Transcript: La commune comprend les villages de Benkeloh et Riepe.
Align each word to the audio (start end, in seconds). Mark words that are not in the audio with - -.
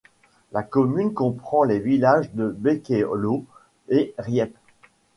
La 0.51 0.63
commune 0.63 1.13
comprend 1.13 1.63
les 1.63 1.77
villages 1.77 2.31
de 2.33 2.47
Benkeloh 2.57 3.45
et 3.89 4.15
Riepe. 4.17 4.57